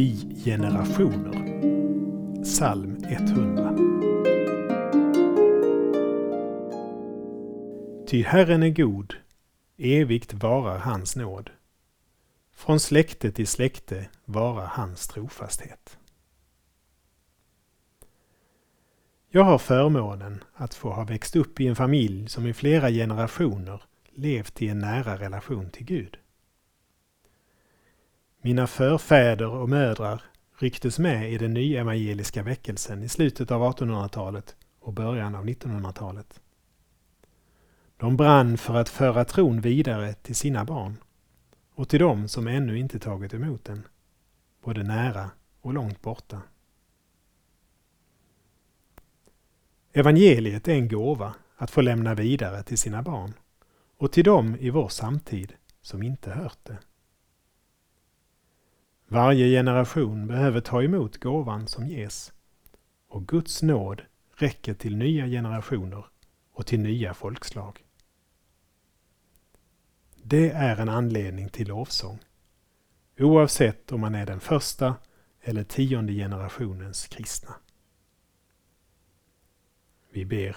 [0.00, 1.32] i generationer.
[2.42, 3.76] Psalm 100.
[8.06, 9.14] Ty Herren är god,
[9.78, 11.50] evigt varar hans nåd.
[12.52, 15.98] Från släkte till släkte varar hans trofasthet.
[19.30, 23.82] Jag har förmånen att få ha växt upp i en familj som i flera generationer
[24.14, 26.18] levt i en nära relation till Gud.
[28.42, 30.22] Mina förfäder och mödrar
[30.58, 36.40] rycktes med i den nyevangeliska väckelsen i slutet av 1800-talet och början av 1900-talet.
[37.96, 40.96] De brann för att föra tron vidare till sina barn
[41.74, 43.86] och till dem som ännu inte tagit emot den,
[44.64, 46.42] både nära och långt borta.
[49.92, 53.34] Evangeliet är en gåva att få lämna vidare till sina barn
[53.96, 56.78] och till dem i vår samtid som inte hört det.
[59.12, 62.32] Varje generation behöver ta emot gåvan som ges
[63.08, 64.02] och Guds nåd
[64.36, 66.04] räcker till nya generationer
[66.52, 67.84] och till nya folkslag.
[70.22, 72.18] Det är en anledning till lovsång,
[73.18, 74.94] oavsett om man är den första
[75.40, 77.54] eller tionde generationens kristna.
[80.10, 80.56] Vi ber.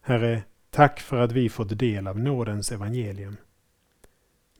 [0.00, 3.36] Herre, tack för att vi fått del av nådens evangelium.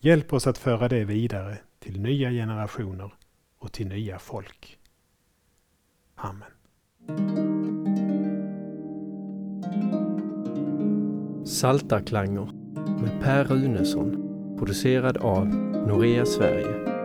[0.01, 1.59] Hjälp oss att föra det vidare
[1.89, 3.13] till nya generationer
[3.59, 4.79] och till nya folk.
[6.15, 6.49] Amen.
[11.47, 12.53] Saltarklanger
[13.01, 14.13] med Per Runesson
[14.59, 16.98] producerad av Norea Sverige